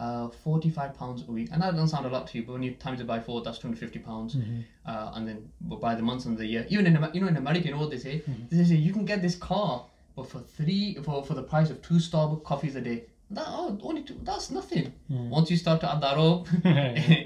[0.04, 2.44] uh, forty-five pounds a week, and that doesn't sound a lot to you.
[2.46, 4.36] But when you times it by four, that's two hundred fifty pounds.
[4.36, 4.62] Mm-hmm.
[4.86, 7.38] Uh, and then but by the months and the year, even in you know in
[7.38, 8.16] America, you know what they say?
[8.20, 8.56] Mm-hmm.
[8.56, 9.86] They say you can get this car,
[10.16, 13.04] but for three for for the price of two Starbucks coffees a day.
[13.32, 14.94] That oh, only two, that's nothing.
[15.10, 16.48] Once you start to add that up,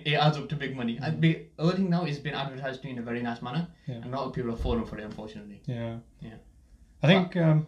[0.10, 1.00] it adds up to big money.
[1.02, 3.96] And big, everything now is being advertised to you in a very nice manner, Yeah.
[3.96, 5.60] and a lot of people are falling for it, unfortunately.
[5.66, 5.98] Yeah.
[6.22, 6.36] Yeah.
[7.04, 7.68] I think um,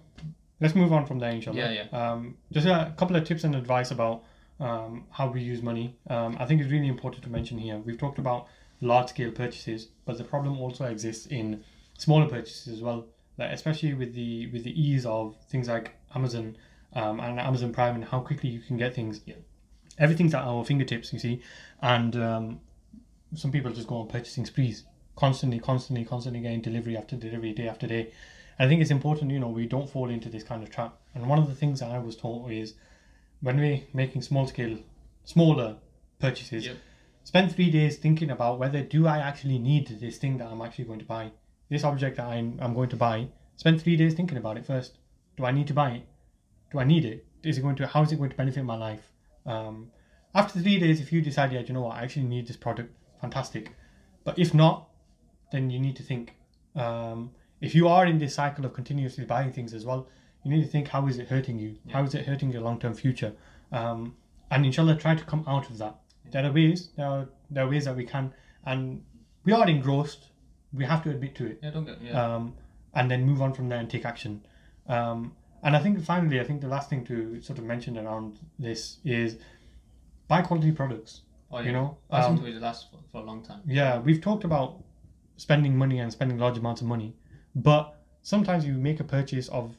[0.62, 1.58] let's move on from there, inshallah.
[1.58, 4.24] Yeah, Um, just a couple of tips and advice about
[4.60, 5.96] um, how we use money.
[6.10, 7.78] Um, I think it's really important to mention here.
[7.78, 8.48] We've talked about
[8.82, 11.64] large scale purchases, but the problem also exists in
[11.98, 13.06] smaller purchases as well.
[13.38, 16.58] Like especially with the with the ease of things like Amazon
[16.94, 19.22] um, and Amazon Prime and how quickly you can get things.
[19.26, 19.36] Yeah.
[19.98, 21.42] Everything's at our fingertips, you see,
[21.82, 22.60] and um,
[23.36, 24.84] some people just go on purchasing sprees,
[25.16, 28.12] constantly, constantly, constantly getting delivery after delivery, day after day.
[28.58, 30.98] I think it's important, you know, we don't fall into this kind of trap.
[31.16, 32.74] And one of the things that I was taught is
[33.42, 34.78] when we're making small scale,
[35.24, 35.78] smaller
[36.20, 36.78] purchases, Yep.
[37.24, 40.86] spend three days thinking about whether do I actually need this thing that I'm actually
[40.86, 41.32] going to buy,
[41.70, 43.28] this object that I'm, I'm going to buy.
[43.56, 44.98] Spend three days thinking about it first.
[45.38, 46.04] Do I need to buy it?
[46.72, 47.26] Do I need it?
[47.44, 47.88] Is it going to?
[47.88, 49.12] How is it going to benefit my life?
[49.46, 49.92] Um,
[50.34, 52.58] after three days, if you decide, yeah, do you know what, I actually need this
[52.58, 53.72] product, fantastic.
[54.24, 54.90] But if not,
[55.52, 56.36] then you need to think.
[56.76, 60.08] Um, if you are in this cycle of continuously buying things as well,
[60.44, 61.78] you need to think how is it hurting you?
[61.92, 63.34] How is it hurting your long term future?
[63.72, 64.16] Um,
[64.52, 65.96] and inshallah, try to come out of that.
[66.32, 66.90] There are ways.
[66.96, 68.34] There are there are ways that we can,
[68.66, 69.04] and
[69.44, 70.30] we are engrossed.
[70.74, 72.36] We have to admit to it Yeah, don't get yeah.
[72.36, 72.54] um,
[72.94, 74.46] and then move on from there and take action.
[74.88, 78.40] Um, and I think finally, I think the last thing to sort of mention around
[78.60, 79.38] this is
[80.28, 81.22] buy quality products.
[81.52, 83.62] oh, you know, that's um, something which lasts for, for a long time.
[83.66, 84.84] Yeah, we've talked about
[85.38, 87.16] spending money and spending large amounts of money,
[87.56, 89.76] but sometimes you make a purchase of,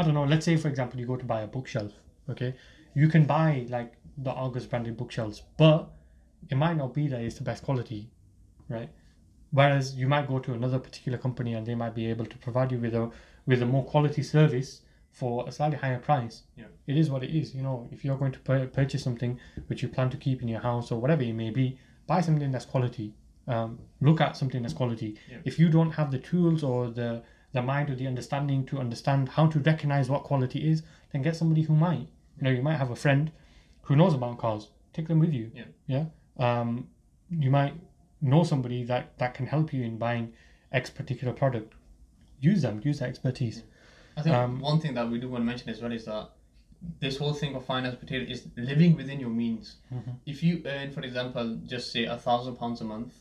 [0.00, 1.92] I don't know, let's say for example you go to buy a bookshelf,
[2.30, 2.54] okay?
[2.94, 5.90] You can buy like the Argos branded bookshelves, but
[6.48, 8.08] it might not be that it's the best quality,
[8.70, 8.88] right?
[9.50, 12.72] Whereas you might go to another particular company and they might be able to provide
[12.72, 13.10] you with a
[13.46, 16.44] with a more quality service for a slightly higher price.
[16.56, 16.64] Yeah.
[16.86, 17.54] It is what it is.
[17.54, 20.60] You know, if you're going to purchase something which you plan to keep in your
[20.60, 23.12] house or whatever it may be, buy something that's quality.
[23.48, 25.18] Um, look at something that's quality.
[25.28, 25.38] Yeah.
[25.44, 29.30] If you don't have the tools or the the mind or the understanding to understand
[29.30, 30.82] how to recognize what quality is,
[31.12, 32.08] then get somebody who might.
[32.36, 33.30] You know, you might have a friend
[33.82, 34.68] who knows about cars.
[34.92, 35.50] Take them with you.
[35.54, 35.64] Yeah.
[35.86, 36.04] Yeah.
[36.38, 36.88] Um,
[37.30, 37.74] you might
[38.20, 40.32] know somebody that that can help you in buying
[40.72, 41.74] X particular product.
[42.40, 42.80] Use them.
[42.84, 43.62] Use that expertise.
[44.16, 46.30] I think Um, one thing that we do want to mention as well is that
[46.98, 49.76] this whole thing of finance potato is living within your means.
[49.92, 50.16] Mhm.
[50.26, 53.12] If you earn, for example, just say a thousand pounds a month,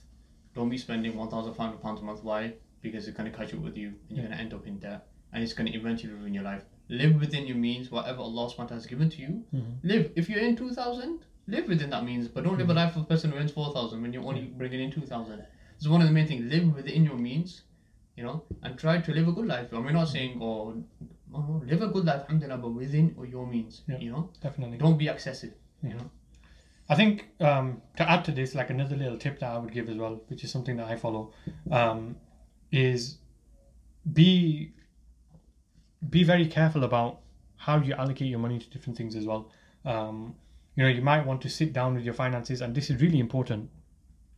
[0.55, 2.23] don't be spending one thousand five hundred pounds a month.
[2.23, 2.53] Why?
[2.81, 4.79] Because it's going to catch up with you, and you're going to end up in
[4.79, 6.63] debt, and it's going to eventually ruin your life.
[6.89, 9.43] Live within your means, whatever Allah ta'ala has given to you.
[9.53, 9.73] Mhm.
[9.83, 10.11] Live.
[10.15, 13.03] If you earn two thousand, live within that means, but don't live a life of
[13.03, 15.39] a person who earns four thousand when you're only bringing in two thousand.
[15.39, 16.51] This is one of the main things.
[16.51, 17.61] Live within your means,
[18.15, 19.71] you know, and try to live a good life.
[19.71, 20.73] And we're not saying, oh,
[21.31, 23.99] no, no, live a good life, alhamdulillah, but within your means, Yeah.
[23.99, 24.29] you know.
[24.41, 24.77] Definitely.
[24.77, 26.09] Don't be excessive, you know.
[26.89, 29.89] I think um, to add to this, like another little tip that I would give
[29.89, 31.31] as well, which is something that I follow,
[31.71, 32.15] um,
[32.71, 33.17] is
[34.13, 34.73] be
[36.09, 37.19] be very careful about
[37.57, 39.51] how you allocate your money to different things as well.
[39.85, 40.35] Um,
[40.75, 43.19] you know, you might want to sit down with your finances, and this is really
[43.19, 43.69] important.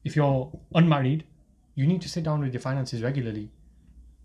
[0.03, 1.25] If you're unmarried,
[1.75, 3.51] you need to sit down with your finances regularly.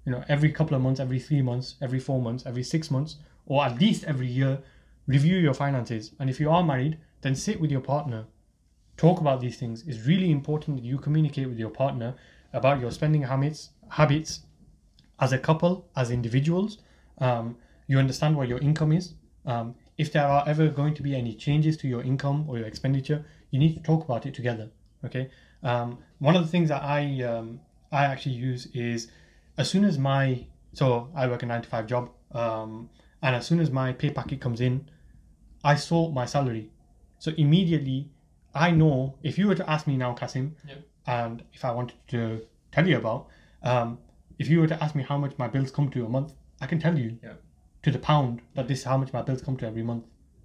[0.06, 3.16] You know, every couple of months, every three months, every four months, every six months,
[3.44, 4.58] or at least every year,
[5.06, 6.12] review your finances.
[6.18, 8.24] And if you are married, then sit with your partner,
[8.96, 9.84] talk about these things.
[9.86, 12.14] It's really important that you communicate with your partner
[12.52, 14.40] about your spending habits, habits
[15.20, 16.78] as a couple, as individuals.
[17.18, 19.14] Um, you understand what your income is.
[19.46, 22.66] Um, if there are ever going to be any changes to your income or your
[22.66, 24.70] expenditure, you need to talk about it together.
[25.04, 25.30] Okay.
[25.62, 27.60] Um, one of the things that I um,
[27.92, 29.10] I actually use is
[29.56, 32.90] as soon as my so I work a nine to five job, um,
[33.22, 34.88] and as soon as my pay packet comes in,
[35.64, 36.70] I sort my salary.
[37.18, 38.10] So immediately,
[38.54, 40.78] I know if you were to ask me now, Kasim, Yep.
[41.06, 43.28] and if I wanted to tell you about,
[43.70, 43.98] um,
[44.38, 46.66] if you were to ask me how much my bills come to a month, I
[46.66, 47.34] can tell you Yeah.
[47.84, 50.04] to the pound that this is how much my bills come to every month.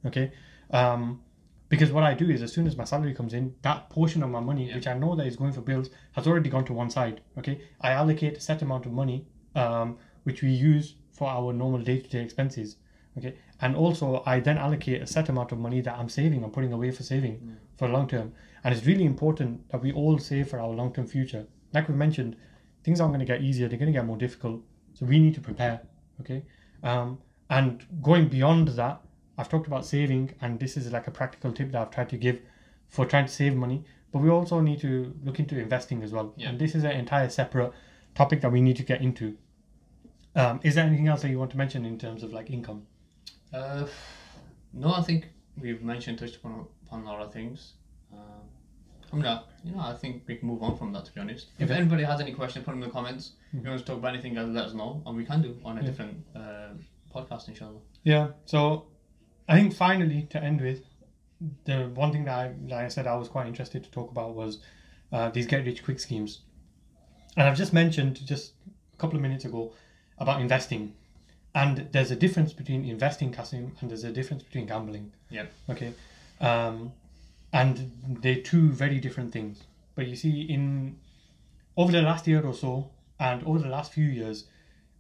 [0.09, 0.31] Okay,
[0.71, 1.21] um,
[1.69, 4.29] because what I do is as soon as my salary comes in, that portion of
[4.37, 4.75] my money, Yeah.
[4.75, 7.21] which I know that is going for bills, has already gone to one side.
[7.39, 7.55] Okay,
[7.87, 12.21] I allocate a set amount of money, um, which we use for our normal day-to-day
[12.27, 12.77] expenses.
[13.17, 16.51] Okay, and also I then allocate a set amount of money that I'm saving, I'm
[16.57, 17.35] putting away for saving
[17.77, 18.27] for long term.
[18.63, 21.45] And it's really important that we all save for our long term future.
[21.73, 22.35] Like we mentioned,
[22.83, 24.61] things aren't going to get easier; they're going to get more difficult.
[24.93, 25.81] So we need to prepare.
[26.19, 26.43] Okay,
[26.83, 29.01] um, and going beyond that,
[29.37, 32.17] I've talked about saving, and this is like a practical tip that I've tried to
[32.17, 32.41] give
[32.89, 33.83] for trying to save money.
[34.11, 36.33] But we also need to look into investing as well.
[36.35, 36.49] Yeah.
[36.49, 37.71] And this is an entire separate
[38.13, 39.37] topic that we need to get into.
[40.35, 42.87] Um, is there anything else that you want to mention in terms of like income?
[43.53, 43.85] Uh,
[44.73, 45.27] no, I think
[45.59, 47.73] we've mentioned touched upon, upon a lot of things.
[48.13, 48.49] Um,
[49.13, 51.05] I'm not, you know, I think we can move on from that.
[51.05, 51.79] To be honest, if Okay.
[51.79, 53.33] anybody has any questions, put them in the comments.
[53.53, 55.59] If you want to talk about anything else, let us know, and we can do
[55.65, 55.87] on a Yeah.
[55.87, 56.69] different uh,
[57.13, 57.79] podcast, inshallah.
[58.03, 58.29] Yeah.
[58.45, 58.85] So
[59.49, 60.83] I think finally to end with,
[61.65, 64.35] the one thing that I, that I said I was quite interested to talk about
[64.35, 64.59] was
[65.11, 66.41] uh, these get rich quick schemes.
[67.35, 68.53] And I've just mentioned just
[68.93, 69.73] a couple of minutes ago
[70.19, 70.93] about investing.
[71.53, 75.11] And there's a difference between investing, Kasim, and there's a difference between gambling.
[75.29, 75.45] Yeah.
[75.69, 75.93] Okay.
[76.39, 76.93] Um,
[77.53, 79.63] and they're two very different things.
[79.95, 80.95] but you see, in
[81.77, 84.45] over the last year or so, and over the last few years,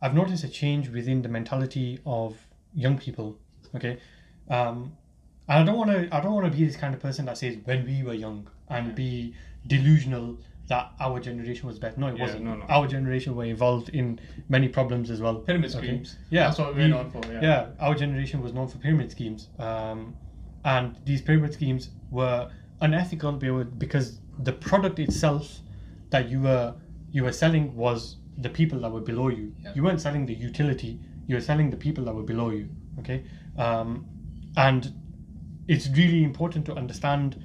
[0.01, 2.35] I've noticed a change within the mentality of
[2.73, 3.37] young people.
[3.75, 3.97] Okay,
[4.49, 4.91] um,
[5.47, 6.13] and I don't want to.
[6.15, 8.47] I don't want to be this kind of person that says when we were young
[8.69, 9.33] and be
[9.67, 10.37] delusional
[10.67, 11.99] that our generation was better.
[11.99, 12.43] No, it Yeah, wasn't.
[12.45, 12.65] no, no.
[12.69, 15.35] Our generation were involved in many problems as well.
[15.35, 15.87] Pyramid Okay.
[15.87, 16.17] schemes.
[16.29, 17.21] Yeah, That's what we're we- known for.
[17.31, 17.41] Yeah.
[17.41, 20.15] yeah, our generation was known for pyramid schemes, um,
[20.63, 22.49] and these pyramid schemes were
[22.81, 25.59] unethical because the product itself
[26.09, 26.75] that you were
[27.11, 29.53] you were selling was the people that were below you.
[29.59, 29.73] Yeah.
[29.75, 32.69] You weren't selling the utility; you were selling the people that were below you.
[32.99, 33.23] Okay,
[33.57, 34.05] um,
[34.57, 34.93] and
[35.67, 37.43] it's really important to understand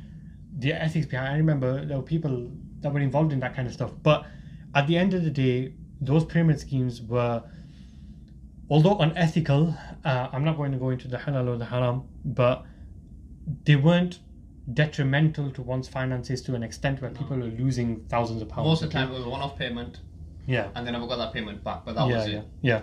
[0.59, 1.35] the ethics behind.
[1.35, 2.51] I remember there were people
[2.81, 4.27] that were involved in that kind of stuff, but
[4.75, 7.43] at the end of the day, those pyramid schemes were
[8.69, 9.75] although unethical,
[10.05, 12.65] uh, I'm not going to go into the halal or the haram, but
[13.65, 14.19] they weren't
[14.73, 18.67] detrimental to one's finances to an extent where people are losing thousands of pounds.
[18.67, 20.01] Most of the time, it was a one-off payment,
[20.47, 20.69] Yeah.
[20.75, 21.85] and they never got that payment back.
[21.85, 22.45] But that yeah, was yeah, it.
[22.63, 22.81] yeah.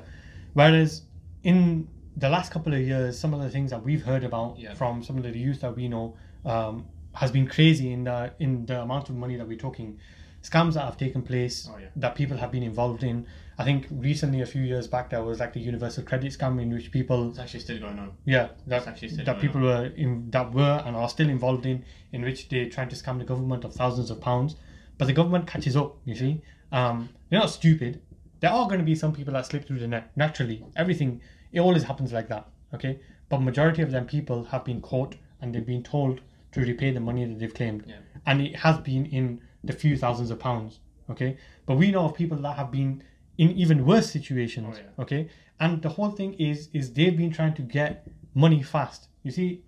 [0.53, 1.01] Whereas
[1.43, 4.73] in the last couple of years, some of the things that we've heard about Yeah.
[4.75, 8.65] from some of the youth that we know um, has been crazy in the in
[8.65, 9.99] the amount of money that we're talking.
[10.43, 11.87] Scams that have taken place Oh, yeah.
[11.95, 13.25] that people have been involved in.
[13.57, 16.71] I think recently, a few years back, there was like the universal credit scam in
[16.73, 18.11] which people It's actually still going on.
[18.25, 21.65] yeah, that, actually still that going people were in that were and are still involved
[21.65, 24.55] in, in which they're trying to scam the government of thousands of pounds,
[24.97, 25.95] but the government catches up.
[26.05, 28.01] You see, um, they're not stupid.
[28.41, 30.65] There are going to be some people that slip through the net naturally.
[30.75, 31.21] Everything
[31.53, 32.47] it always happens like that.
[32.73, 36.21] Okay, but majority of them people have been caught and they've been told
[36.53, 37.95] to repay the money that they've claimed, Yeah.
[38.25, 40.79] and it has been in the few thousands of pounds.
[41.09, 43.03] Okay, but we know of people that have been
[43.37, 44.75] in even worse situations.
[44.77, 45.03] Oh, yeah.
[45.03, 49.09] Okay, and the whole thing is is they've been trying to get money fast.
[49.23, 49.63] You see,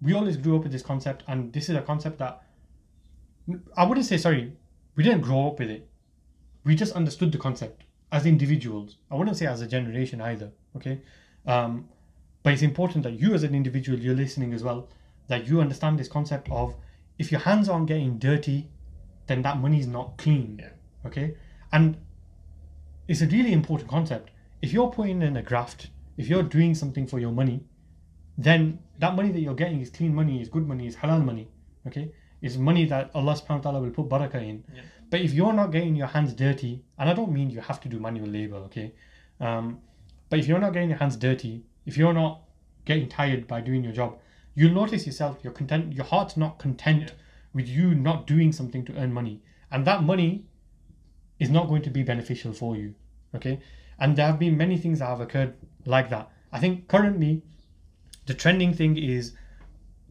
[0.00, 2.42] we always grew up with this concept, and this is a concept that
[3.76, 4.52] I wouldn't say sorry,
[4.96, 5.88] we didn't grow up with it.
[6.64, 8.96] We just understood the concept as individuals.
[9.10, 10.50] I wouldn't say as a generation either.
[10.76, 11.00] Okay,
[11.46, 11.88] um,
[12.42, 14.88] but it's important that you as an individual, you're listening as well,
[15.28, 16.74] that you understand this concept of
[17.18, 18.68] if your hands aren't getting dirty,
[19.32, 20.58] then that money is not clean.
[20.60, 21.08] Yeah.
[21.08, 21.34] Okay,
[21.72, 21.96] and
[23.08, 24.30] it's a really important concept.
[24.60, 27.64] If you're putting in a graft, if you're doing something for your money,
[28.38, 31.48] then that money that you're getting is clean money, is good money, is halal money.
[31.86, 34.64] Okay, it's money that Allah subhanahu wa ta'ala will put barakah in.
[34.74, 34.82] Yeah.
[35.10, 37.88] But if you're not getting your hands dirty, and I don't mean you have to
[37.88, 38.92] do manual labor, okay,
[39.40, 39.80] um,
[40.28, 42.42] but if you're not getting your hands dirty, if you're not
[42.84, 44.18] getting tired by doing your job,
[44.54, 47.16] you'll notice yourself, your content, your heart's not content Yeah.
[47.54, 50.46] With you not doing something to earn money, and that money
[51.38, 52.94] is not going to be beneficial for you.
[53.34, 53.60] Okay,
[53.98, 56.30] and there have been many things that have occurred like that.
[56.52, 57.42] I think currently
[58.26, 59.34] the trending thing is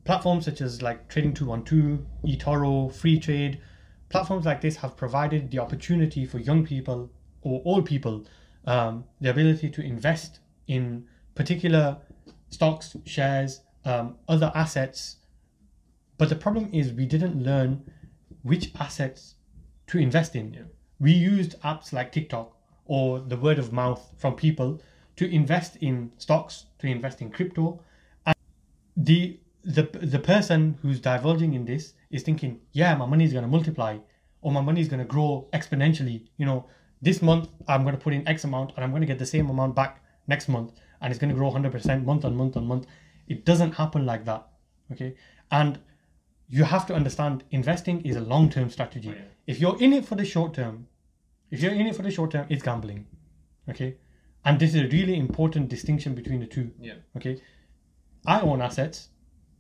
[0.04, 3.60] platforms such as like Trading 212, eToro, Freetrade,
[4.10, 7.10] platforms like this have provided the opportunity for young people
[7.42, 8.26] or all people
[8.66, 11.98] um, the ability to invest in particular
[12.50, 15.18] stocks, shares, um, other assets.
[16.22, 17.82] But the problem is we didn't learn
[18.44, 19.34] which assets
[19.88, 20.54] to invest in.
[20.54, 20.62] Yeah.
[21.00, 22.56] We used apps like TikTok
[22.86, 24.80] or the word of mouth from people
[25.16, 27.80] to invest in stocks, to invest in crypto,
[28.96, 33.44] the the the person who's divulging in this is thinking, yeah, my money is going
[33.44, 33.98] to multiply
[34.42, 36.28] or my money is going to grow exponentially.
[36.38, 36.68] You know,
[37.02, 39.26] this month I'm going to put in X amount and I'm going to get the
[39.26, 42.68] same amount back next month and it's going to grow 100% month on month on
[42.68, 42.86] month.
[43.28, 44.48] It doesn't happen like that.
[44.92, 45.16] Okay.
[45.50, 45.80] And
[46.52, 49.10] you have to understand investing is a long term strategy.
[49.10, 49.26] Oh, yeah.
[49.48, 50.88] If you're in it for the short term,
[51.50, 53.08] if you're in it for the short term, it's gambling.
[53.70, 53.96] Okay.
[54.46, 56.72] And this is a really important distinction between the two.
[56.80, 56.96] Yeah.
[57.16, 57.42] Okay.
[58.26, 59.10] I own assets,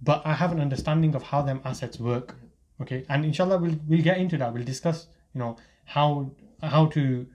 [0.01, 2.35] but I have an understanding of how them assets work.
[2.81, 4.53] Okay, and inshallah we'll we'll get into that.
[4.53, 7.27] We'll discuss, you know, how how to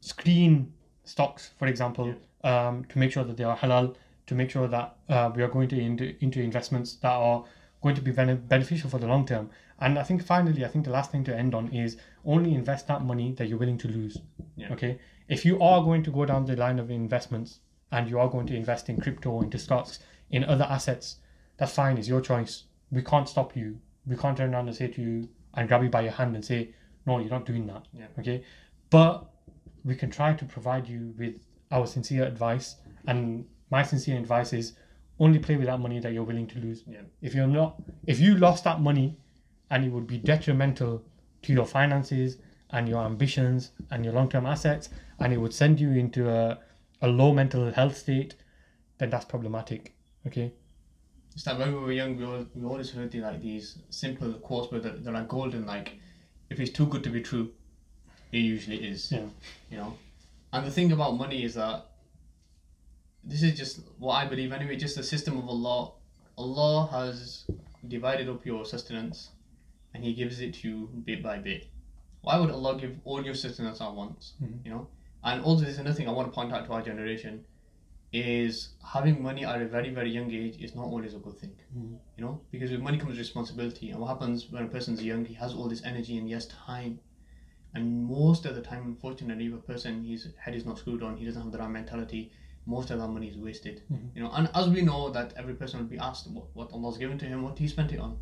[0.00, 0.72] screen
[1.04, 4.96] stocks, for example, um, to make sure that they are halal, to make sure that
[5.08, 7.44] uh, we are going to into into investments that are
[7.82, 9.50] going to be bene- beneficial for the long term.
[9.80, 12.88] And I think finally, I think the last thing to end on is only invest
[12.88, 14.18] that money that you're willing to lose.
[14.56, 14.72] Yeah.
[14.72, 17.60] Okay, if you are going to go down the line of investments
[17.92, 20.00] and you are going to invest in crypto, into stocks,
[20.30, 21.16] in other assets,
[21.56, 21.96] that's fine.
[21.96, 22.64] It's your choice.
[22.90, 23.78] We can't stop you.
[24.06, 26.44] We can't turn around and say to you and grab you by your hand and
[26.44, 26.74] say,
[27.06, 27.86] no, you're not doing that.
[27.92, 28.06] Yeah.
[28.18, 28.44] Okay,
[28.90, 29.30] but
[29.84, 31.36] we can try to provide you with
[31.70, 32.76] our sincere advice.
[33.06, 34.74] And my sincere advice is
[35.20, 36.84] only play with that money that you're willing to lose.
[36.86, 37.00] Yeah.
[37.22, 39.16] If you're not, if you lost that money,
[39.70, 41.02] and it would be detrimental
[41.42, 42.38] to your finances
[42.70, 44.88] and your ambitions and your long-term assets,
[45.18, 46.58] and it would send you into a,
[47.02, 48.34] a low mental health state,
[48.98, 49.94] then that's problematic.
[50.26, 50.52] Okay.
[51.34, 54.32] It's like when we were young, we, all, we always heard the, like these simple
[54.34, 55.66] quotes, but they're, they're like golden.
[55.66, 55.98] Like,
[56.50, 57.50] if it's too good to be true,
[58.32, 59.12] it usually is.
[59.12, 59.20] Yeah.
[59.70, 59.98] You know,
[60.52, 61.86] and the thing about money is that
[63.24, 64.76] this is just what I believe anyway.
[64.76, 65.92] Just the system of Allah.
[66.36, 67.46] Allah has
[67.86, 69.30] divided up your sustenance,
[69.94, 71.66] and He gives it to you bit by bit.
[72.22, 74.34] Why would Allah give all your sustenance at once?
[74.42, 74.64] Mhm.
[74.64, 74.88] You know,
[75.24, 77.44] and also there's another thing I want to point out to our generation
[78.10, 81.54] is having money at a very very young age is not always a good thing
[81.76, 81.98] Mhm.
[82.16, 85.34] you know because with money comes responsibility and what happens when a person's young he
[85.34, 87.00] has all this energy and he has time
[87.74, 91.18] and most of the time unfortunately if a person his head is not screwed on
[91.18, 92.30] he doesn't have the right mentality
[92.74, 94.08] most of that money is wasted Mhm.
[94.14, 96.98] you know and as we know that every person will be asked what, what Allah's
[97.02, 98.16] given to him what he spent it on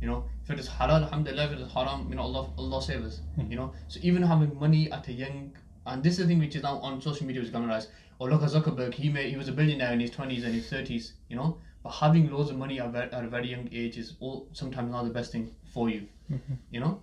[0.00, 2.82] you know if it is halal alhamdulillah if it is haram you know Allah, Allah
[2.88, 3.50] save us Mhm.
[3.50, 5.38] you know so even having money at a young
[5.86, 7.86] and this is the thing which is now on social media is glamorized
[8.20, 10.66] oh look at Zuckerberg he made he was a billionaire in his 20s and his
[10.74, 11.48] 30s you know
[11.82, 15.02] but having loads of money at, at a very young age is all, sometimes not
[15.04, 16.58] the best thing for you Mhm.
[16.70, 16.98] you know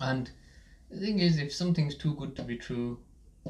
[0.00, 0.30] and
[0.90, 2.98] the thing is if something's too good to be true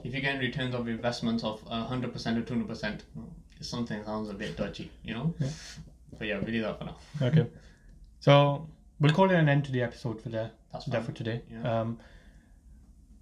[0.05, 2.05] if you get returns of investments of uh, 100%
[2.38, 3.01] or 200%
[3.61, 5.49] something sounds a bit dodgy you know Yeah.
[6.18, 7.46] but yeah we leave that for now Okay.
[8.20, 8.68] So
[9.01, 10.51] we'll call it an end to the episode for there.
[10.72, 11.42] that's there for today.
[11.51, 11.80] Yeah.
[11.80, 11.99] Um,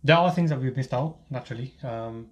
[0.05, 1.75] there are things that we've missed out, naturally.
[1.83, 2.29] Um,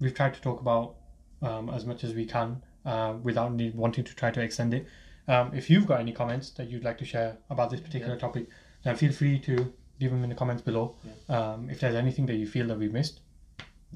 [0.00, 0.96] we've tried to talk about
[1.42, 4.86] um, as much as we can uh, without need, wanting to try to extend it.
[5.26, 8.20] Um, if you've got any comments that you'd like to share about this particular Yeah.
[8.20, 8.46] topic,
[8.84, 10.96] then feel free to leave them in the comments below.
[11.28, 13.20] Um, if there's anything that you feel that we've missed,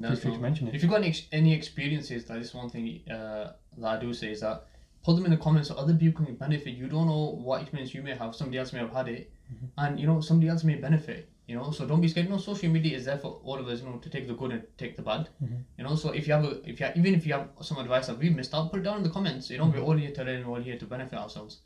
[0.01, 0.75] No, feel free to mention it.
[0.75, 4.31] If you've got any, any experiences, that is one thing uh, that I do say
[4.31, 4.65] is that
[5.05, 6.75] put them in the comments so other people can benefit.
[6.75, 9.67] You don't know what experience you may have, somebody else may have had it, Mm-hmm.
[9.83, 11.31] and you know somebody else may benefit.
[11.47, 12.27] You know, so don't be scared.
[12.27, 13.81] You know, social media is there for all of us.
[13.81, 15.31] You know, to take the good and take the bad.
[15.43, 15.63] Mhm.
[15.79, 17.79] You know, so if you have a, if you have, even if you have some
[17.79, 19.49] advice that we missed out, put it down in the comments.
[19.49, 19.79] You know, Mm-hmm.
[19.79, 20.47] we're all here to learn.
[20.47, 21.61] We're all here to benefit ourselves.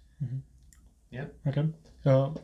[1.11, 1.24] Yeah.
[1.49, 1.66] Okay.
[2.05, 2.35] So,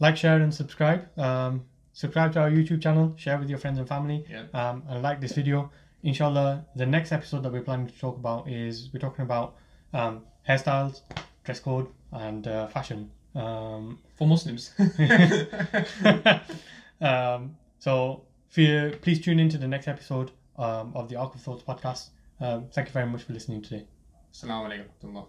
[0.00, 1.16] like, share, and subscribe.
[1.16, 1.64] Um,
[2.00, 3.12] subscribe to our YouTube channel.
[3.16, 4.24] Share with your friends and family.
[4.28, 4.44] Yeah.
[4.54, 5.70] Um, and like this video.
[6.02, 9.56] Inshallah, the next episode that we're planning to talk about is we're talking about
[9.92, 11.02] um, hairstyles,
[11.44, 13.10] dress code, and uh, fashion.
[13.34, 14.70] Um, For Muslims.
[17.02, 21.42] um, so, fear, please tune in to the next episode um, of the Ark of
[21.42, 22.08] Thoughts podcast.
[22.40, 23.84] Um, thank you very much for listening today.
[24.32, 25.26] Assalamu alaikum.